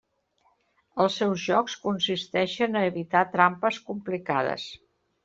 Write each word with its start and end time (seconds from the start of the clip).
Els 1.03 1.17
seus 1.21 1.43
jocs 1.49 1.75
consisteixen 1.83 2.79
a 2.79 2.83
evitar 2.87 3.21
trampes 3.37 3.79
complicades. 3.91 4.65